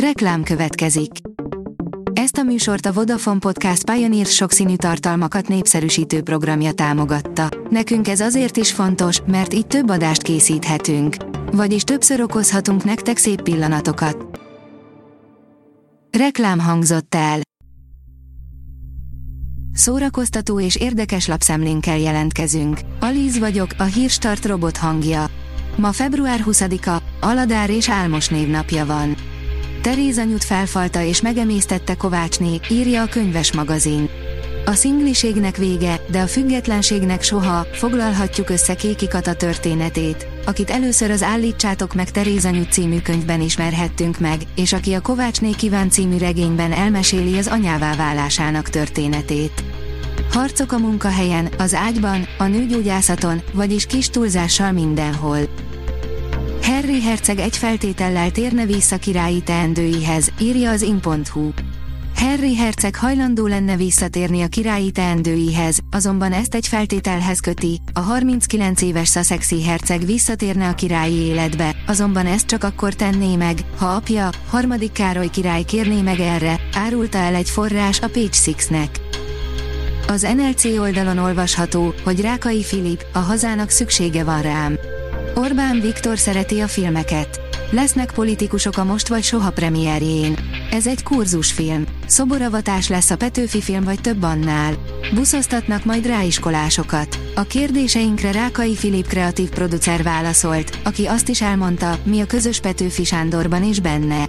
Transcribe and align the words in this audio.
Reklám 0.00 0.42
következik. 0.42 1.10
Ezt 2.12 2.36
a 2.36 2.42
műsort 2.42 2.86
a 2.86 2.92
Vodafone 2.92 3.38
Podcast 3.38 3.90
Pioneer 3.90 4.26
sokszínű 4.26 4.76
tartalmakat 4.76 5.48
népszerűsítő 5.48 6.22
programja 6.22 6.72
támogatta. 6.72 7.48
Nekünk 7.70 8.08
ez 8.08 8.20
azért 8.20 8.56
is 8.56 8.72
fontos, 8.72 9.20
mert 9.26 9.54
így 9.54 9.66
több 9.66 9.90
adást 9.90 10.22
készíthetünk. 10.22 11.16
Vagyis 11.52 11.82
többször 11.82 12.20
okozhatunk 12.20 12.84
nektek 12.84 13.16
szép 13.16 13.42
pillanatokat. 13.42 14.40
Reklám 16.18 16.58
hangzott 16.58 17.14
el. 17.14 17.40
Szórakoztató 19.72 20.60
és 20.60 20.76
érdekes 20.76 21.26
lapszemlénkkel 21.26 21.98
jelentkezünk. 21.98 22.80
Alíz 23.00 23.38
vagyok, 23.38 23.70
a 23.78 23.84
hírstart 23.84 24.44
robot 24.44 24.76
hangja. 24.76 25.26
Ma 25.76 25.92
február 25.92 26.40
20-a, 26.46 27.02
Aladár 27.20 27.70
és 27.70 27.90
Álmos 27.90 28.28
névnapja 28.28 28.86
van. 28.86 29.34
Teréz 29.86 30.18
anyut 30.18 30.44
felfalta 30.44 31.02
és 31.02 31.20
megemésztette 31.20 31.94
Kovácsné, 31.94 32.60
írja 32.70 33.02
a 33.02 33.06
könyves 33.06 33.52
magazin. 33.52 34.08
A 34.64 34.72
szingliségnek 34.72 35.56
vége, 35.56 36.00
de 36.10 36.20
a 36.20 36.26
függetlenségnek 36.26 37.22
soha, 37.22 37.66
foglalhatjuk 37.72 38.50
össze 38.50 38.74
Kéki 38.74 39.08
Kata 39.08 39.34
történetét, 39.34 40.26
akit 40.46 40.70
először 40.70 41.10
az 41.10 41.22
Állítsátok 41.22 41.94
meg 41.94 42.10
Teréz 42.10 42.44
anyut 42.44 42.72
című 42.72 43.00
könyvben 43.00 43.40
ismerhettünk 43.40 44.18
meg, 44.18 44.40
és 44.56 44.72
aki 44.72 44.92
a 44.92 45.00
Kovácsné 45.00 45.50
kíván 45.50 45.90
című 45.90 46.18
regényben 46.18 46.72
elmeséli 46.72 47.38
az 47.38 47.46
anyává 47.46 47.94
válásának 47.96 48.68
történetét. 48.68 49.64
Harcok 50.30 50.72
a 50.72 50.78
munkahelyen, 50.78 51.48
az 51.58 51.74
ágyban, 51.74 52.28
a 52.38 52.44
nőgyógyászaton, 52.44 53.42
vagyis 53.52 53.86
kis 53.86 54.10
túlzással 54.10 54.72
mindenhol. 54.72 55.38
Harry 56.66 57.02
herceg 57.02 57.38
egy 57.38 57.56
feltétellel 57.56 58.30
térne 58.30 58.66
vissza 58.66 58.96
királyi 58.96 59.42
teendőihez, 59.42 60.32
írja 60.40 60.70
az 60.70 60.82
in.hu. 60.82 61.50
Harry 62.14 62.56
herceg 62.56 62.96
hajlandó 62.96 63.46
lenne 63.46 63.76
visszatérni 63.76 64.42
a 64.42 64.46
királyi 64.46 64.90
teendőihez, 64.90 65.78
azonban 65.90 66.32
ezt 66.32 66.54
egy 66.54 66.66
feltételhez 66.66 67.40
köti, 67.40 67.80
a 67.92 68.00
39 68.00 68.82
éves 68.82 69.10
Sussexi 69.10 69.64
herceg 69.64 70.04
visszatérne 70.04 70.68
a 70.68 70.74
királyi 70.74 71.14
életbe, 71.14 71.74
azonban 71.86 72.26
ezt 72.26 72.46
csak 72.46 72.64
akkor 72.64 72.94
tenné 72.94 73.36
meg, 73.36 73.58
ha 73.76 73.86
apja, 73.86 74.30
harmadik 74.48 74.92
Károly 74.92 75.28
király 75.28 75.62
kérné 75.62 76.00
meg 76.00 76.20
erre, 76.20 76.60
árulta 76.72 77.18
el 77.18 77.34
egy 77.34 77.50
forrás 77.50 78.00
a 78.00 78.08
Page 78.08 78.32
Six-nek. 78.32 79.00
Az 80.06 80.26
NLC 80.36 80.64
oldalon 80.64 81.18
olvasható, 81.18 81.94
hogy 82.04 82.20
Rákai 82.20 82.62
Filip, 82.62 83.06
a 83.12 83.18
hazának 83.18 83.70
szüksége 83.70 84.24
van 84.24 84.42
rám. 84.42 84.78
Orbán 85.38 85.80
Viktor 85.80 86.18
szereti 86.18 86.60
a 86.60 86.68
filmeket. 86.68 87.40
Lesznek 87.70 88.12
politikusok 88.12 88.76
a 88.76 88.84
Most 88.84 89.08
vagy 89.08 89.22
Soha 89.22 89.50
premierjén. 89.50 90.36
Ez 90.70 90.86
egy 90.86 91.02
kurzusfilm. 91.02 91.84
Szoboravatás 92.06 92.88
lesz 92.88 93.10
a 93.10 93.16
Petőfi 93.16 93.60
film 93.60 93.84
vagy 93.84 94.00
több 94.00 94.22
annál. 94.22 94.74
Buszoztatnak 95.14 95.84
majd 95.84 96.06
ráiskolásokat. 96.06 97.18
A 97.34 97.42
kérdéseinkre 97.42 98.32
Rákai 98.32 98.76
Filip 98.76 99.06
kreatív 99.06 99.48
producer 99.48 100.02
válaszolt, 100.02 100.78
aki 100.84 101.06
azt 101.06 101.28
is 101.28 101.42
elmondta, 101.42 101.98
mi 102.04 102.20
a 102.20 102.26
közös 102.26 102.60
Petőfi 102.60 103.04
Sándorban 103.04 103.64
is 103.64 103.80
benne. 103.80 104.28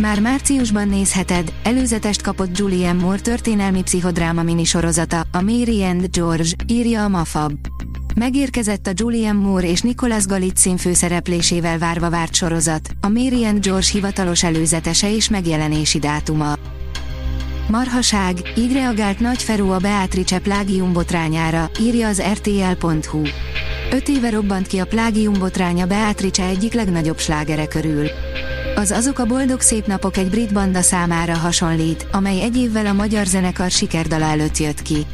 Már 0.00 0.20
márciusban 0.20 0.88
nézheted, 0.88 1.52
előzetest 1.62 2.22
kapott 2.22 2.58
Julianne 2.58 3.02
Moore 3.02 3.20
történelmi 3.20 3.82
pszichodráma 3.82 4.42
minisorozata, 4.42 5.20
a 5.32 5.40
Mary 5.40 5.84
and 5.84 6.06
George, 6.10 6.50
írja 6.66 7.04
a 7.04 7.08
Mafab. 7.08 7.52
Megérkezett 8.18 8.86
a 8.86 8.90
Julianne 8.94 9.46
Moore 9.46 9.70
és 9.70 9.80
Nicholas 9.80 10.26
Galitzin 10.26 10.76
főszereplésével 10.76 11.78
várva 11.78 12.10
várt 12.10 12.34
sorozat, 12.34 12.90
a 13.00 13.08
Mary 13.08 13.44
and 13.44 13.64
George 13.64 13.86
hivatalos 13.92 14.42
előzetese 14.42 15.14
és 15.14 15.28
megjelenési 15.28 15.98
dátuma. 15.98 16.52
Marhaság, 17.68 18.36
így 18.56 18.72
reagált 18.72 19.20
Nagy 19.20 19.42
Feró 19.42 19.70
a 19.70 19.78
Beatrice 19.78 20.38
plágium 20.38 20.92
botrányára, 20.92 21.70
írja 21.80 22.08
az 22.08 22.22
rtl.hu. 22.32 23.22
Öt 23.90 24.08
éve 24.08 24.30
robbant 24.30 24.66
ki 24.66 24.78
a 24.78 24.86
plágium 24.86 25.38
botránya 25.38 25.86
Beatrice 25.86 26.44
egyik 26.44 26.72
legnagyobb 26.72 27.18
slágere 27.18 27.66
körül. 27.66 28.06
Az 28.76 28.90
Azok 28.90 29.18
a 29.18 29.26
boldog 29.26 29.60
szép 29.60 29.86
napok 29.86 30.16
egy 30.16 30.30
brit 30.30 30.52
banda 30.52 30.80
számára 30.80 31.36
hasonlít, 31.36 32.06
amely 32.12 32.40
egy 32.40 32.56
évvel 32.56 32.86
a 32.86 32.92
magyar 32.92 33.26
zenekar 33.26 33.70
sikerdala 33.70 34.24
előtt 34.24 34.58
jött 34.58 34.82
ki. 34.82 35.06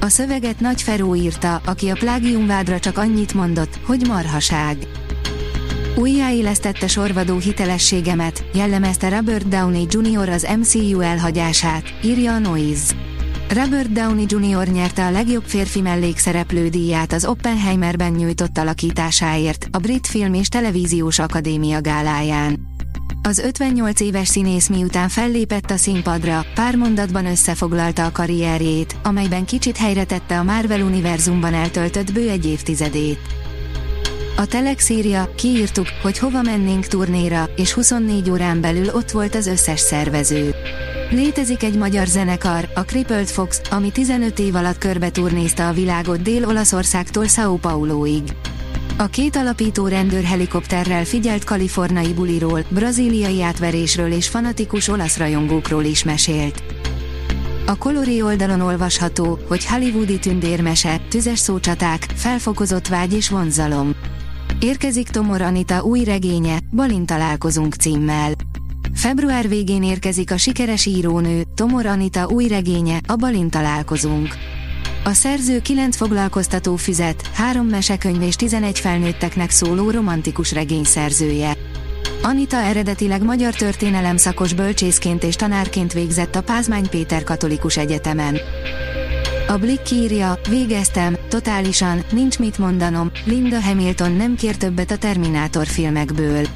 A 0.00 0.08
szöveget 0.08 0.60
Nagy 0.60 0.82
Feró 0.82 1.14
írta, 1.14 1.60
aki 1.64 1.88
a 1.88 1.94
plágiumvádra 1.94 2.78
csak 2.78 2.98
annyit 2.98 3.34
mondott, 3.34 3.78
hogy 3.84 4.06
marhaság. 4.06 4.76
Újjáélesztette 5.96 6.86
sorvadó 6.86 7.38
hitelességemet, 7.38 8.44
jellemezte 8.54 9.08
Robert 9.08 9.48
Downey 9.48 9.86
Jr. 9.90 10.28
az 10.28 10.48
MCU 10.58 11.00
elhagyását, 11.00 11.82
írja 12.02 12.32
a 12.32 12.38
Noise. 12.38 12.94
Robert 13.48 13.92
Downey 13.92 14.26
Jr. 14.28 14.68
nyerte 14.68 15.06
a 15.06 15.10
legjobb 15.10 15.44
férfi 15.44 15.80
mellékszereplő 15.80 16.68
díját 16.68 17.12
az 17.12 17.24
Oppenheimerben 17.24 18.12
nyújtott 18.12 18.58
alakításáért, 18.58 19.68
a 19.70 19.78
Brit 19.78 20.06
Film 20.06 20.34
és 20.34 20.48
Televíziós 20.48 21.18
Akadémia 21.18 21.80
gáláján. 21.80 22.76
Az 23.28 23.38
58 23.38 24.00
éves 24.00 24.28
színész 24.28 24.68
miután 24.68 25.08
fellépett 25.08 25.70
a 25.70 25.76
színpadra, 25.76 26.44
pár 26.54 26.76
mondatban 26.76 27.26
összefoglalta 27.26 28.04
a 28.04 28.12
karrierjét, 28.12 28.96
amelyben 29.02 29.44
kicsit 29.44 29.76
helyre 29.76 30.04
tette 30.04 30.38
a 30.38 30.42
Marvel 30.42 30.80
univerzumban 30.80 31.54
eltöltött 31.54 32.12
bő 32.12 32.28
egy 32.28 32.46
évtizedét. 32.46 33.18
A 34.36 34.46
Telex 34.46 34.88
írja, 34.88 35.34
kiírtuk, 35.34 35.86
hogy 36.02 36.18
hova 36.18 36.42
mennénk 36.42 36.86
turnéra, 36.86 37.50
és 37.56 37.72
24 37.72 38.30
órán 38.30 38.60
belül 38.60 38.88
ott 38.92 39.10
volt 39.10 39.34
az 39.34 39.46
összes 39.46 39.80
szervező. 39.80 40.54
Létezik 41.10 41.62
egy 41.62 41.76
magyar 41.76 42.06
zenekar, 42.06 42.68
a 42.74 42.80
Crippled 42.80 43.26
Fox, 43.26 43.60
ami 43.70 43.90
15 43.90 44.38
év 44.38 44.54
alatt 44.54 44.78
körbe 44.78 45.10
turnézta 45.10 45.68
a 45.68 45.72
világot 45.72 46.22
Dél-Olaszországtól 46.22 47.24
São 47.26 47.58
Pauloig. 47.60 48.22
A 49.00 49.06
két 49.06 49.36
alapító 49.36 49.86
rendőr 49.86 50.24
helikopterrel 50.24 51.04
figyelt 51.04 51.44
kaliforniai 51.44 52.12
buliról, 52.12 52.60
brazíliai 52.68 53.42
átverésről 53.42 54.12
és 54.12 54.28
fanatikus 54.28 54.88
olasz 54.88 55.16
rajongókról 55.16 55.84
is 55.84 56.04
mesélt. 56.04 56.62
A 57.66 57.76
Colori 57.76 58.22
oldalon 58.22 58.60
olvasható, 58.60 59.38
hogy 59.48 59.66
hollywoodi 59.66 60.18
tündérmese, 60.18 61.00
tüzes 61.08 61.38
szócsaták, 61.38 62.06
felfokozott 62.14 62.88
vágy 62.88 63.12
és 63.12 63.28
vonzalom. 63.28 63.94
Érkezik 64.60 65.08
Tomor 65.08 65.40
Anita 65.40 65.82
új 65.82 66.04
regénye, 66.04 66.58
Balin 66.70 67.06
találkozunk 67.06 67.74
címmel. 67.74 68.32
Február 68.94 69.48
végén 69.48 69.82
érkezik 69.82 70.30
a 70.30 70.36
sikeres 70.36 70.86
írónő, 70.86 71.42
Tomor 71.54 71.86
Anita 71.86 72.26
új 72.26 72.48
regénye, 72.48 73.00
a 73.06 73.16
Balin 73.16 73.50
találkozunk. 73.50 74.28
A 75.08 75.12
szerző 75.12 75.60
9 75.60 75.96
foglalkoztató 75.96 76.76
füzet, 76.76 77.30
3 77.34 77.66
mesekönyv 77.66 78.22
és 78.22 78.36
11 78.36 78.78
felnőtteknek 78.78 79.50
szóló 79.50 79.90
romantikus 79.90 80.52
regény 80.52 80.84
szerzője. 80.84 81.56
Anita 82.22 82.56
eredetileg 82.56 83.22
magyar 83.22 83.54
történelem 83.54 84.16
szakos 84.16 84.52
bölcsészként 84.52 85.24
és 85.24 85.36
tanárként 85.36 85.92
végzett 85.92 86.34
a 86.34 86.42
Pázmány 86.42 86.88
Péter 86.88 87.24
Katolikus 87.24 87.76
Egyetemen. 87.76 88.38
A 89.46 89.56
Blick 89.56 89.90
írja, 89.90 90.38
végeztem, 90.48 91.16
totálisan, 91.28 92.04
nincs 92.12 92.38
mit 92.38 92.58
mondanom, 92.58 93.10
Linda 93.24 93.60
Hamilton 93.60 94.12
nem 94.12 94.34
kér 94.34 94.56
többet 94.56 94.90
a 94.90 94.96
Terminátor 94.96 95.66
filmekből. 95.66 96.46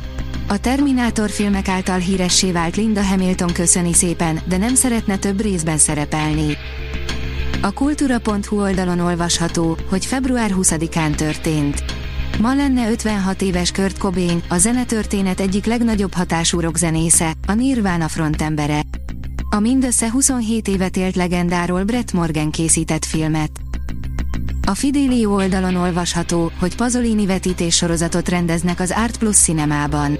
A 0.48 0.58
Terminátor 0.58 1.30
filmek 1.30 1.68
által 1.68 1.98
híressé 1.98 2.52
vált 2.52 2.76
Linda 2.76 3.02
Hamilton 3.02 3.52
köszöni 3.52 3.92
szépen, 3.92 4.40
de 4.44 4.56
nem 4.56 4.74
szeretne 4.74 5.16
több 5.16 5.40
részben 5.40 5.78
szerepelni. 5.78 6.56
A 7.64 7.72
kultúra.hu 7.72 8.60
oldalon 8.60 8.98
olvasható, 8.98 9.76
hogy 9.88 10.04
február 10.04 10.50
20-án 10.54 11.14
történt. 11.14 11.84
Ma 12.40 12.54
lenne 12.54 12.90
56 12.90 13.42
éves 13.42 13.72
Kurt 13.72 13.98
Cobain, 13.98 14.42
a 14.48 14.58
zenetörténet 14.58 15.40
egyik 15.40 15.64
legnagyobb 15.64 16.14
hatású 16.14 16.60
rockzenésze, 16.60 17.32
a 17.46 17.52
Nirvana 17.52 18.08
frontembere. 18.08 18.80
A 19.50 19.60
mindössze 19.60 20.10
27 20.10 20.68
évet 20.68 20.96
élt 20.96 21.16
legendáról 21.16 21.84
Brett 21.84 22.12
Morgan 22.12 22.50
készített 22.50 23.04
filmet. 23.04 23.61
A 24.66 24.74
Fidelio 24.74 25.34
oldalon 25.34 25.74
olvasható, 25.74 26.52
hogy 26.58 26.76
Pazolini 26.76 27.26
vetítés 27.26 27.76
sorozatot 27.76 28.28
rendeznek 28.28 28.80
az 28.80 28.92
Art 28.96 29.16
Plus 29.16 29.36
cinemában. 29.36 30.18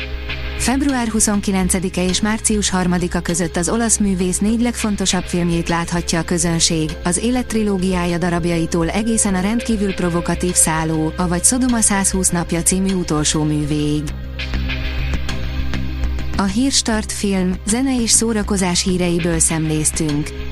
Február 0.59 1.09
29-e 1.13 2.05
és 2.05 2.21
március 2.21 2.73
3-a 2.77 3.21
között 3.21 3.57
az 3.57 3.69
olasz 3.69 3.99
művész 3.99 4.39
négy 4.39 4.61
legfontosabb 4.61 5.25
filmjét 5.25 5.69
láthatja 5.69 6.19
a 6.19 6.23
közönség, 6.23 6.91
az 7.05 7.17
élet 7.17 7.47
trilógiája 7.47 8.19
darabjaitól 8.19 8.89
egészen 8.89 9.35
a 9.35 9.41
rendkívül 9.41 9.95
provokatív 9.95 10.55
szálló, 10.55 11.13
avagy 11.17 11.45
Szodoma 11.45 11.81
120 11.81 12.31
napja 12.31 12.63
című 12.63 12.93
utolsó 12.93 13.43
művéig. 13.43 14.03
A 16.37 16.45
Hírstart 16.45 17.13
film, 17.13 17.55
zene 17.67 18.01
és 18.01 18.11
szórakozás 18.11 18.83
híreiből 18.83 19.39
szemléztünk. 19.39 20.52